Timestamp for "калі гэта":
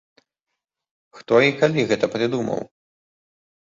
1.61-2.05